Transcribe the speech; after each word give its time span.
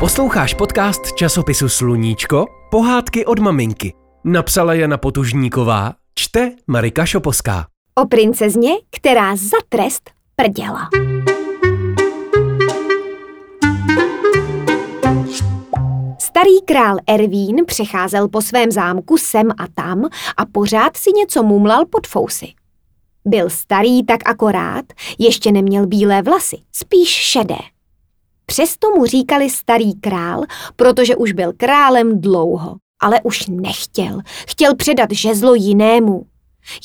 Posloucháš 0.00 0.54
podcast 0.54 1.12
časopisu 1.12 1.68
Sluníčko? 1.68 2.46
Pohádky 2.70 3.26
od 3.26 3.38
maminky. 3.38 3.92
Napsala 4.24 4.74
Jana 4.74 4.98
Potužníková, 4.98 5.92
čte 6.14 6.52
Marika 6.66 7.06
Šoposká. 7.06 7.66
O 7.94 8.06
princezně, 8.06 8.70
která 8.90 9.36
za 9.36 9.56
trest 9.68 10.10
prděla. 10.36 10.88
Starý 16.18 16.60
král 16.64 16.96
Ervín 17.06 17.64
přecházel 17.66 18.28
po 18.28 18.42
svém 18.42 18.70
zámku 18.70 19.18
sem 19.18 19.50
a 19.50 19.64
tam 19.74 20.04
a 20.36 20.46
pořád 20.52 20.96
si 20.96 21.10
něco 21.12 21.42
mumlal 21.42 21.86
pod 21.86 22.06
fousy. 22.06 22.46
Byl 23.24 23.50
starý 23.50 24.04
tak 24.04 24.20
akorát, 24.28 24.84
ještě 25.18 25.52
neměl 25.52 25.86
bílé 25.86 26.22
vlasy, 26.22 26.56
spíš 26.72 27.08
šedé. 27.08 27.58
Přesto 28.50 28.90
mu 28.90 29.06
říkali 29.06 29.50
starý 29.50 29.94
král, 29.94 30.44
protože 30.76 31.16
už 31.16 31.32
byl 31.32 31.52
králem 31.56 32.20
dlouho, 32.20 32.76
ale 33.00 33.20
už 33.22 33.46
nechtěl. 33.46 34.20
Chtěl 34.48 34.74
předat 34.74 35.08
žezlo 35.12 35.54
jinému. 35.54 36.26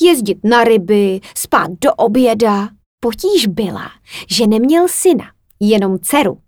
Jezdit 0.00 0.38
na 0.44 0.64
ryby, 0.64 1.20
spát 1.36 1.70
do 1.80 1.94
oběda. 1.94 2.68
Potíž 3.00 3.46
byla, 3.46 3.90
že 4.30 4.46
neměl 4.46 4.88
syna, 4.88 5.24
jenom 5.60 5.98
dceru, 5.98 6.38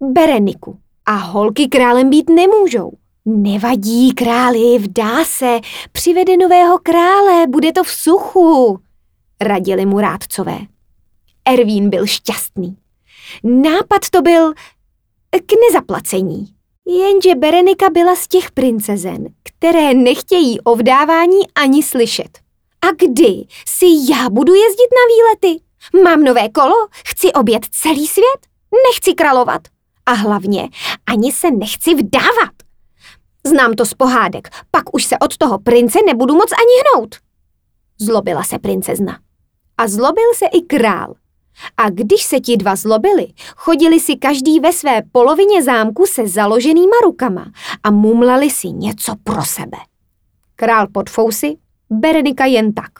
Bereniku. 0.00 0.78
A 1.06 1.12
holky 1.12 1.68
králem 1.68 2.10
být 2.10 2.30
nemůžou. 2.30 2.92
Nevadí, 3.24 4.14
králi, 4.14 4.78
vdá 4.78 5.24
se, 5.24 5.60
přivede 5.92 6.36
nového 6.36 6.78
krále, 6.78 7.46
bude 7.46 7.72
to 7.72 7.84
v 7.84 7.90
suchu, 7.90 8.78
radili 9.40 9.86
mu 9.86 10.00
rádcové. 10.00 10.58
Ervín 11.44 11.90
byl 11.90 12.06
šťastný. 12.06 12.76
Nápad 13.44 14.10
to 14.10 14.22
byl 14.22 14.52
k 15.30 15.52
nezaplacení. 15.68 16.54
Jenže 16.86 17.34
Berenika 17.34 17.90
byla 17.90 18.16
z 18.16 18.28
těch 18.28 18.50
princezen, 18.50 19.26
které 19.42 19.94
nechtějí 19.94 20.60
o 20.60 20.76
vdávání 20.76 21.40
ani 21.54 21.82
slyšet. 21.82 22.38
A 22.82 22.86
kdy 22.92 23.44
si 23.68 23.86
já 24.10 24.30
budu 24.30 24.54
jezdit 24.54 24.88
na 24.92 25.14
výlety? 25.14 25.64
Mám 26.04 26.24
nové 26.24 26.48
kolo? 26.48 26.88
Chci 27.06 27.32
obět 27.32 27.66
celý 27.70 28.06
svět? 28.06 28.46
Nechci 28.88 29.14
královat. 29.14 29.60
A 30.06 30.12
hlavně 30.12 30.68
ani 31.06 31.32
se 31.32 31.50
nechci 31.50 31.94
vdávat. 31.94 32.54
Znám 33.46 33.72
to 33.72 33.86
z 33.86 33.94
pohádek, 33.94 34.48
pak 34.70 34.94
už 34.94 35.04
se 35.04 35.18
od 35.18 35.36
toho 35.36 35.58
prince 35.58 35.98
nebudu 36.06 36.34
moc 36.34 36.52
ani 36.52 36.82
hnout. 36.82 37.16
Zlobila 38.00 38.42
se 38.42 38.58
princezna. 38.58 39.18
A 39.78 39.88
zlobil 39.88 40.34
se 40.34 40.46
i 40.46 40.60
král. 40.62 41.14
A 41.76 41.90
když 41.90 42.22
se 42.22 42.40
ti 42.40 42.56
dva 42.56 42.76
zlobili, 42.76 43.26
chodili 43.56 44.00
si 44.00 44.16
každý 44.16 44.60
ve 44.60 44.72
své 44.72 45.02
polovině 45.12 45.62
zámku 45.62 46.06
se 46.06 46.28
založenýma 46.28 46.96
rukama 47.04 47.46
a 47.82 47.90
mumlali 47.90 48.50
si 48.50 48.68
něco 48.68 49.14
pro 49.24 49.44
sebe. 49.44 49.78
Král 50.56 50.86
pod 50.92 51.10
fousy, 51.10 51.56
Berenika 51.90 52.44
jen 52.46 52.72
tak. 52.72 52.90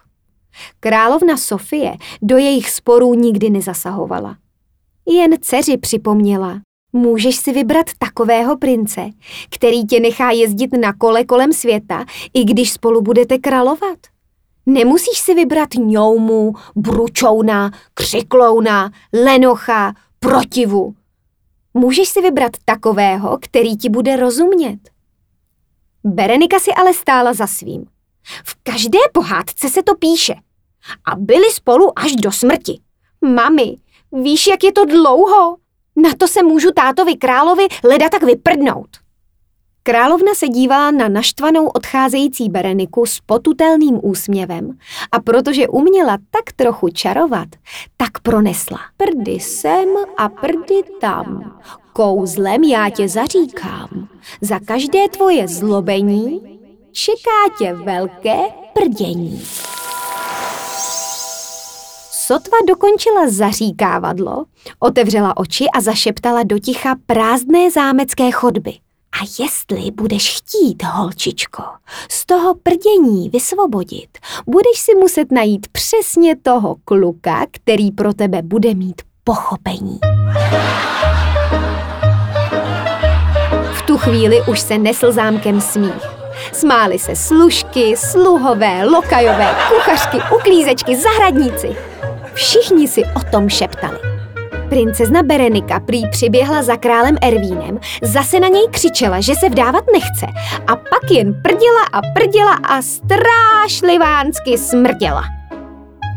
Královna 0.80 1.36
Sofie 1.36 1.94
do 2.22 2.36
jejich 2.36 2.70
sporů 2.70 3.14
nikdy 3.14 3.50
nezasahovala. 3.50 4.36
Jen 5.08 5.30
dceři 5.40 5.78
připomněla, 5.78 6.60
můžeš 6.92 7.36
si 7.36 7.52
vybrat 7.52 7.86
takového 7.98 8.56
prince, 8.56 9.10
který 9.50 9.86
tě 9.86 10.00
nechá 10.00 10.30
jezdit 10.30 10.70
na 10.80 10.92
kole 10.92 11.24
kolem 11.24 11.52
světa, 11.52 12.04
i 12.34 12.44
když 12.44 12.72
spolu 12.72 13.02
budete 13.02 13.38
královat. 13.38 13.98
Nemusíš 14.66 15.18
si 15.18 15.34
vybrat 15.34 15.68
ňoumu, 15.74 16.52
bručouna, 16.76 17.70
křiklouna, 17.94 18.90
lenocha, 19.24 19.94
protivu. 20.18 20.94
Můžeš 21.74 22.08
si 22.08 22.22
vybrat 22.22 22.52
takového, 22.64 23.38
který 23.42 23.76
ti 23.76 23.88
bude 23.88 24.16
rozumět. 24.16 24.78
Berenika 26.04 26.58
si 26.58 26.70
ale 26.70 26.94
stála 26.94 27.32
za 27.32 27.46
svým. 27.46 27.84
V 28.44 28.56
každé 28.62 28.98
pohádce 29.12 29.68
se 29.68 29.82
to 29.82 29.94
píše. 29.94 30.34
A 31.04 31.16
byli 31.16 31.50
spolu 31.52 31.98
až 31.98 32.12
do 32.12 32.32
smrti. 32.32 32.80
Mami, 33.34 33.76
víš, 34.12 34.46
jak 34.46 34.64
je 34.64 34.72
to 34.72 34.84
dlouho? 34.84 35.56
Na 35.96 36.10
to 36.18 36.28
se 36.28 36.42
můžu 36.42 36.70
tátovi 36.70 37.16
královi 37.16 37.66
leda 37.84 38.08
tak 38.08 38.22
vyprdnout. 38.22 38.88
Královna 39.90 40.34
se 40.34 40.48
dívala 40.48 40.90
na 40.90 41.08
naštvanou 41.08 41.66
odcházející 41.66 42.48
Bereniku 42.48 43.06
s 43.06 43.20
potutelným 43.26 44.00
úsměvem 44.02 44.78
a 45.12 45.20
protože 45.20 45.68
uměla 45.68 46.18
tak 46.30 46.52
trochu 46.56 46.88
čarovat, 46.88 47.48
tak 47.96 48.20
pronesla. 48.22 48.78
Prdy 48.96 49.40
sem 49.40 49.88
a 50.16 50.28
prdy 50.28 50.82
tam, 51.00 51.58
kouzlem 51.92 52.62
já 52.64 52.90
tě 52.90 53.08
zaříkám. 53.08 54.08
Za 54.40 54.58
každé 54.58 55.08
tvoje 55.08 55.48
zlobení 55.48 56.40
čeká 56.92 57.54
tě 57.58 57.74
velké 57.74 58.38
prdění. 58.72 59.42
Sotva 62.10 62.56
dokončila 62.68 63.28
zaříkávadlo, 63.28 64.44
otevřela 64.78 65.36
oči 65.36 65.66
a 65.74 65.80
zašeptala 65.80 66.42
do 66.42 66.58
ticha 66.58 66.94
prázdné 67.06 67.70
zámecké 67.70 68.30
chodby– 68.30 68.72
a 69.12 69.42
jestli 69.42 69.90
budeš 69.90 70.36
chtít, 70.36 70.82
holčičko, 70.82 71.62
z 72.10 72.26
toho 72.26 72.54
prdění 72.54 73.28
vysvobodit, 73.28 74.18
budeš 74.46 74.78
si 74.78 74.94
muset 74.94 75.32
najít 75.32 75.66
přesně 75.68 76.36
toho 76.36 76.76
kluka, 76.84 77.46
který 77.50 77.90
pro 77.90 78.14
tebe 78.14 78.42
bude 78.42 78.74
mít 78.74 79.02
pochopení. 79.24 79.98
V 83.72 83.82
tu 83.82 83.98
chvíli 83.98 84.42
už 84.48 84.60
se 84.60 84.78
nesl 84.78 85.12
zámkem 85.12 85.60
smích. 85.60 86.20
Smáli 86.52 86.98
se 86.98 87.16
služky, 87.16 87.96
sluhové, 87.96 88.84
lokajové, 88.84 89.54
kuchařky, 89.68 90.18
uklízečky, 90.36 90.96
zahradníci. 90.96 91.76
Všichni 92.34 92.88
si 92.88 93.04
o 93.04 93.30
tom 93.30 93.48
šeptali. 93.48 94.09
Princezna 94.70 95.22
Berenika 95.22 95.80
prý 95.80 96.02
přiběhla 96.10 96.62
za 96.62 96.76
králem 96.76 97.16
Ervínem, 97.22 97.80
zase 98.02 98.40
na 98.40 98.48
něj 98.48 98.68
křičela, 98.70 99.20
že 99.20 99.34
se 99.34 99.48
vdávat 99.48 99.84
nechce 99.92 100.26
a 100.66 100.76
pak 100.76 101.10
jen 101.10 101.42
prděla 101.42 101.84
a 101.92 102.00
prděla 102.14 102.54
a 102.54 102.82
strášlivánsky 102.82 104.58
smrděla. 104.58 105.22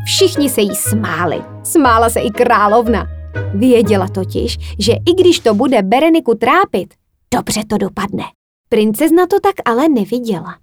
Všichni 0.05 0.49
se 0.49 0.61
jí 0.61 0.75
smáli. 0.75 1.41
Smála 1.63 2.09
se 2.09 2.19
i 2.19 2.29
královna. 2.29 3.07
Věděla 3.53 4.07
totiž, 4.07 4.57
že 4.79 4.93
i 4.93 5.13
když 5.21 5.39
to 5.39 5.53
bude 5.53 5.81
Bereniku 5.81 6.35
trápit, 6.35 6.93
dobře 7.33 7.61
to 7.67 7.77
dopadne. 7.77 8.23
Princezna 8.69 9.27
to 9.27 9.39
tak 9.39 9.55
ale 9.65 9.89
neviděla. 9.89 10.55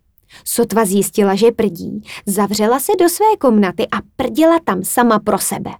Sotva 0.44 0.84
zjistila, 0.84 1.34
že 1.34 1.52
prdí, 1.52 2.02
zavřela 2.26 2.80
se 2.80 2.92
do 3.00 3.08
své 3.08 3.36
komnaty 3.38 3.86
a 3.92 3.96
prděla 4.16 4.58
tam 4.64 4.82
sama 4.84 5.18
pro 5.18 5.38
sebe. 5.38 5.70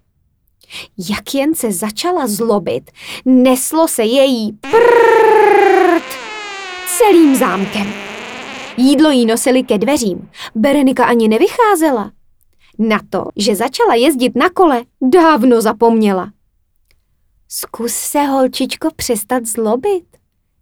Jak 1.09 1.33
jen 1.33 1.55
se 1.55 1.71
začala 1.71 2.27
zlobit, 2.27 2.91
neslo 3.25 3.87
se 3.87 4.03
její 4.03 4.51
prrrt 4.51 6.03
celým 6.97 7.35
zámkem. 7.35 7.93
Jídlo 8.77 9.09
ke 9.63 9.77
dveřím. 9.77 10.29
Berenika 10.55 11.05
ani 11.05 11.27
nevycházela. 11.27 12.11
Na 12.79 12.99
to, 13.09 13.23
že 13.35 13.55
začala 13.55 13.95
jezdit 13.95 14.35
na 14.35 14.49
kole, 14.49 14.83
dávno 15.01 15.61
zapomněla. 15.61 16.31
Se, 17.87 18.21
holčičko, 18.21 18.89
přestat 18.95 19.45
zlobit, 19.45 20.05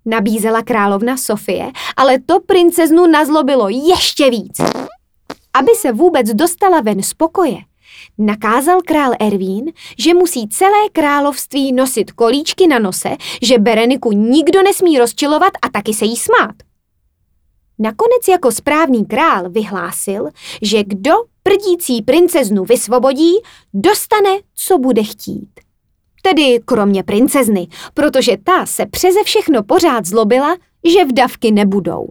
nabízela 0.06 0.62
královna 0.62 1.18
Sofie, 1.18 1.72
ale 1.98 2.20
to 2.20 2.40
princeznu 2.40 3.08
nazlobilo 3.08 3.70
ještě 3.70 4.30
víc. 4.30 4.62
Aby 5.54 5.72
se 5.76 5.92
vůbec 5.92 6.34
dostala 6.34 6.82
ven 6.82 7.04
z 7.04 7.14
nakázal 8.18 8.80
král 8.86 9.12
Ervín, 9.20 9.72
že 9.98 10.14
musí 10.14 10.48
celé 10.48 10.90
království 10.92 11.72
nosit 11.72 12.12
kolíčky 12.12 12.68
na 12.68 12.80
nose, 12.80 13.10
že 13.42 13.60
Bereniku 13.60 14.12
nikdo 14.12 14.64
nesmí 14.64 15.00
rozčilovat 15.00 15.54
a 15.62 15.70
taky 15.70 15.94
se 15.94 16.06
jí 16.06 16.18
smát. 16.18 16.56
Nakonec 17.80 18.28
jako 18.30 18.52
správný 18.52 19.06
král 19.06 19.50
vyhlásil, 19.50 20.30
že 20.62 20.84
kdo 20.84 21.12
prdící 21.44 22.02
princeznu 22.02 22.66
vysvobodí, 22.66 23.34
dostane, 23.74 24.30
co 24.56 24.78
bude 24.78 25.04
chtít. 25.04 25.50
Tedy 26.22 26.60
kromě 26.66 27.04
princezny, 27.04 27.68
protože 27.94 28.38
ta 28.44 28.66
se 28.66 28.86
přeze 28.86 29.24
všechno 29.24 29.64
pořád 29.64 30.06
zlobila, 30.06 30.58
že 30.86 31.06
vdavky 31.06 31.52
nebudou. 31.52 32.08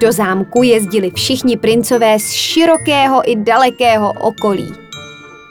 Do 0.00 0.12
zámku 0.12 0.62
jezdili 0.62 1.10
všichni 1.10 1.56
princové 1.56 2.18
z 2.18 2.32
širokého 2.32 3.30
i 3.30 3.36
dalekého 3.36 4.12
okolí. 4.12 4.72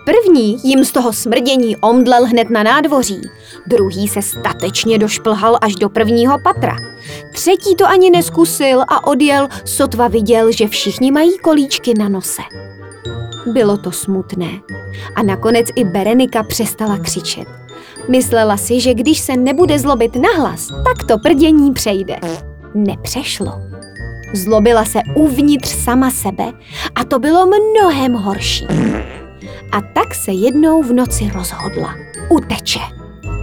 První 0.06 0.58
jim 0.64 0.86
z 0.86 0.92
toho 0.92 1.14
smrdění 1.14 1.78
omdlel 1.78 2.26
hned 2.26 2.50
na 2.50 2.64
nádvoří, 2.64 3.22
druhý 3.68 4.08
se 4.08 4.22
statečně 4.22 4.98
došplhal 4.98 5.58
až 5.62 5.76
do 5.76 5.90
prvního 5.90 6.40
patra. 6.44 6.76
Třetí 7.34 7.76
to 7.76 7.86
ani 7.86 8.10
neskusil 8.10 8.82
a 8.82 9.08
odjel, 9.08 9.48
sotva 9.66 10.08
viděl, 10.08 10.52
že 10.52 10.68
všichni 10.68 11.12
mají 11.12 11.38
kolíčky 11.38 11.94
na 12.00 12.10
nose. 12.10 12.42
Bylo 13.46 13.78
to 13.78 13.92
smutné. 13.92 14.50
A 15.16 15.24
nakonec 15.24 15.68
i 15.76 15.84
Berenika 15.84 16.44
přestala 16.44 16.98
křičet. 16.98 17.48
Myslela 18.10 18.58
si, 18.58 18.82
že 18.82 18.94
když 18.94 19.20
se 19.20 19.38
nebude 19.38 19.80
zlobit 19.80 20.16
nahlas, 20.16 20.68
tak 20.68 21.08
to 21.08 21.18
prdění 21.18 21.74
přejde. 21.74 22.16
Nepřešlo. 22.74 23.77
Zlobila 24.34 24.86
se 24.86 25.00
uvnitř 25.16 25.70
sama 25.70 26.12
sebe 26.12 26.46
a 26.96 27.04
to 27.04 27.20
bylo 27.20 27.46
mnohem 27.46 28.14
horší. 28.14 28.68
A 29.72 29.82
tak 29.82 30.16
se 30.16 30.32
jednou 30.32 30.84
v 30.84 30.94
noci 30.94 31.32
rozhodla. 31.34 31.96
Uteče. 32.30 32.80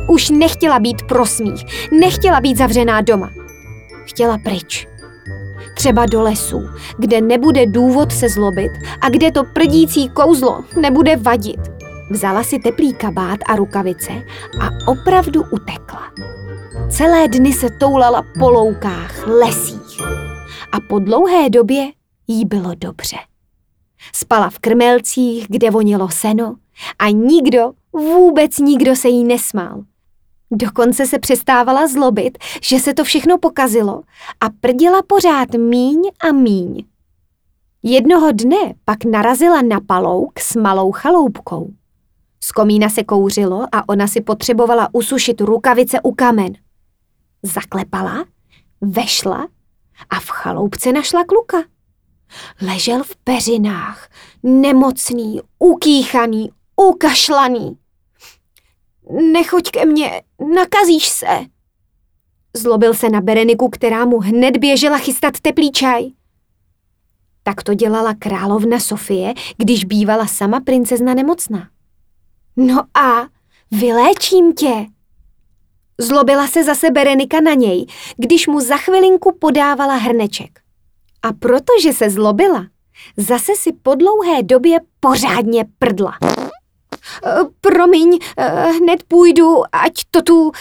Už 0.08 0.30
nechtěla 0.30 0.78
být 0.78 1.02
prosmích, 1.02 1.90
nechtěla 1.92 2.40
být 2.40 2.58
zavřená 2.58 3.00
doma. 3.00 3.30
Chtěla 4.04 4.38
pryč. 4.38 4.88
Třeba 5.74 6.06
do 6.06 6.22
lesu, 6.22 6.68
kde 6.98 7.20
nebude 7.20 7.66
důvod 7.66 8.12
se 8.12 8.28
zlobit 8.28 8.72
a 9.00 9.08
kde 9.08 9.32
to 9.32 9.44
prdící 9.44 10.08
kouzlo 10.08 10.64
nebude 10.80 11.16
vadit. 11.16 11.60
Vzala 12.10 12.42
si 12.42 12.58
teplý 12.58 12.94
kabát 12.94 13.38
a 13.48 13.56
rukavice 13.56 14.12
a 14.60 14.68
opravdu 14.86 15.44
utekla. 15.50 16.02
Celé 16.88 17.28
dny 17.28 17.52
se 17.52 17.70
toulala 17.70 18.24
po 18.38 18.50
loukách, 18.50 19.26
lesích 19.26 19.83
a 20.72 20.80
po 20.88 20.98
dlouhé 20.98 21.50
době 21.50 21.92
jí 22.26 22.44
bylo 22.44 22.74
dobře. 22.74 23.16
Spala 24.14 24.50
v 24.50 24.58
krmelcích, 24.58 25.46
kde 25.48 25.70
vonilo 25.70 26.08
seno 26.08 26.56
a 26.98 27.10
nikdo, 27.10 27.72
vůbec 27.92 28.58
nikdo 28.58 28.96
se 28.96 29.08
jí 29.08 29.24
nesmál. 29.24 29.82
Dokonce 30.50 31.06
se 31.06 31.18
přestávala 31.18 31.86
zlobit, 31.86 32.38
že 32.62 32.78
se 32.78 32.94
to 32.94 33.04
všechno 33.04 33.38
pokazilo 33.38 34.02
a 34.40 34.50
prdila 34.60 35.02
pořád 35.02 35.54
míň 35.54 36.10
a 36.28 36.32
míň. 36.32 36.84
Jednoho 37.82 38.32
dne 38.32 38.74
pak 38.84 39.04
narazila 39.04 39.62
na 39.62 39.80
palouk 39.80 40.40
s 40.40 40.56
malou 40.56 40.92
chaloupkou. 40.92 41.70
Z 42.40 42.52
komína 42.52 42.88
se 42.88 43.04
kouřilo 43.04 43.66
a 43.72 43.88
ona 43.88 44.06
si 44.06 44.20
potřebovala 44.20 44.88
usušit 44.92 45.40
rukavice 45.40 46.00
u 46.02 46.12
kamen. 46.12 46.52
Zaklepala, 47.42 48.24
vešla 48.80 49.48
a 50.10 50.20
v 50.20 50.28
chaloupce 50.30 50.92
našla 50.92 51.24
kluka. 51.24 51.58
Ležel 52.62 53.04
v 53.04 53.16
peřinách, 53.16 54.08
nemocný, 54.42 55.40
ukýchaný, 55.58 56.50
ukašlaný. 56.76 57.78
Nechoď 59.32 59.70
ke 59.70 59.86
mně, 59.86 60.22
nakazíš 60.54 61.08
se. 61.08 61.46
Zlobil 62.56 62.94
se 62.94 63.08
na 63.08 63.20
Bereniku, 63.20 63.68
která 63.68 64.04
mu 64.04 64.18
hned 64.18 64.56
běžela 64.56 64.98
chystat 64.98 65.40
teplý 65.40 65.72
čaj. 65.72 66.04
Tak 67.42 67.62
to 67.62 67.74
dělala 67.74 68.14
královna 68.14 68.80
Sofie, 68.80 69.34
když 69.56 69.84
bývala 69.84 70.26
sama 70.26 70.60
princezna 70.60 71.14
nemocná. 71.14 71.68
No 72.56 72.82
a 72.94 73.28
vyléčím 73.70 74.52
tě. 74.52 74.86
Zlobila 75.98 76.46
se 76.46 76.64
zase 76.64 76.90
Berenika 76.90 77.40
na 77.40 77.54
něj, 77.54 77.86
když 78.16 78.46
mu 78.46 78.60
za 78.60 78.76
chvilinku 78.76 79.36
podávala 79.38 79.94
hrneček. 79.94 80.60
A 81.22 81.32
protože 81.32 81.92
se 81.92 82.10
zlobila, 82.10 82.66
zase 83.16 83.52
si 83.56 83.72
po 83.72 83.94
dlouhé 83.94 84.42
době 84.42 84.78
pořádně 85.00 85.64
prdla. 85.78 86.18
Eh, 87.26 87.44
promiň, 87.60 88.18
eh, 88.38 88.72
hned 88.72 89.02
půjdu, 89.08 89.62
ať 89.72 89.92
to 90.10 90.22
tu, 90.22 90.52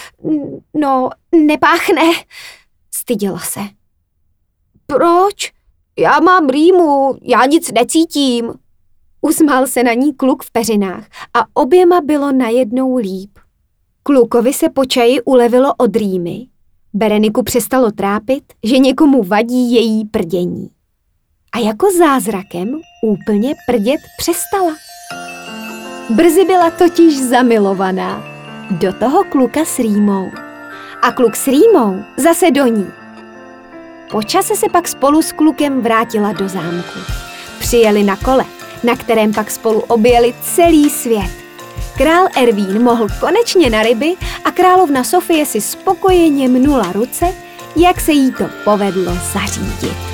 no, 0.73 1.09
nepáchne. 1.35 2.01
Styděla 2.95 3.39
se. 3.39 3.59
Proč? 4.87 5.51
Já 5.99 6.19
mám 6.19 6.49
rýmu, 6.49 7.15
já 7.21 7.45
nic 7.45 7.71
necítím. 7.71 8.53
Usmál 9.21 9.67
se 9.67 9.83
na 9.83 9.93
ní 9.93 10.13
kluk 10.13 10.43
v 10.43 10.51
peřinách 10.51 11.05
a 11.33 11.45
oběma 11.53 12.01
bylo 12.01 12.31
najednou 12.31 12.95
líp. 12.95 13.39
Klukovi 14.05 14.53
se 14.53 14.69
po 14.69 14.85
čaji 14.85 15.21
ulevilo 15.21 15.73
od 15.77 15.95
rýmy. 15.95 16.47
Bereniku 16.93 17.43
přestalo 17.43 17.91
trápit, 17.91 18.43
že 18.63 18.77
někomu 18.77 19.23
vadí 19.23 19.73
její 19.73 20.05
prdění. 20.05 20.69
A 21.51 21.59
jako 21.59 21.87
zázrakem 21.97 22.79
úplně 23.03 23.53
prdět 23.67 23.99
přestala. 24.17 24.75
Brzy 26.09 26.45
byla 26.45 26.71
totiž 26.71 27.19
zamilovaná. 27.19 28.23
Do 28.71 28.93
toho 28.93 29.23
kluka 29.23 29.65
s 29.65 29.79
rýmou. 29.79 30.31
A 31.01 31.11
kluk 31.11 31.35
s 31.35 31.47
rýmou 31.47 31.95
zase 32.17 32.51
do 32.51 32.65
ní. 32.65 32.87
Po 34.11 34.23
čase 34.23 34.55
se 34.55 34.69
pak 34.69 34.87
spolu 34.87 35.21
s 35.21 35.31
klukem 35.31 35.81
vrátila 35.81 36.33
do 36.33 36.49
zámku. 36.49 36.99
Přijeli 37.59 38.03
na 38.03 38.15
kole, 38.15 38.45
na 38.83 38.95
kterém 38.95 39.33
pak 39.33 39.51
spolu 39.51 39.79
objeli 39.79 40.33
celý 40.41 40.89
svět. 40.89 41.42
Král 41.97 42.27
Ervín 42.35 42.83
mohl 42.83 43.07
konečně 43.19 43.69
na 43.69 43.83
ryby 43.83 44.15
a 44.45 44.51
královna 44.51 45.03
Sofie 45.03 45.45
si 45.45 45.61
spokojeně 45.61 46.49
mnula 46.49 46.91
ruce, 46.91 47.25
jak 47.75 47.99
se 47.99 48.11
jí 48.11 48.31
to 48.31 48.49
povedlo 48.63 49.13
zařídit. 49.33 50.12